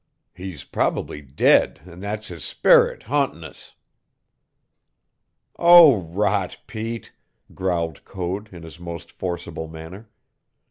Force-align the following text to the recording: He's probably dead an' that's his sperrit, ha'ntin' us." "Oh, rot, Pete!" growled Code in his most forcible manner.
He's 0.33 0.63
probably 0.63 1.21
dead 1.21 1.81
an' 1.85 1.99
that's 1.99 2.29
his 2.29 2.43
sperrit, 2.43 3.03
ha'ntin' 3.03 3.43
us." 3.43 3.75
"Oh, 5.59 6.01
rot, 6.01 6.57
Pete!" 6.65 7.11
growled 7.53 8.03
Code 8.03 8.49
in 8.51 8.63
his 8.63 8.79
most 8.79 9.11
forcible 9.11 9.67
manner. 9.67 10.09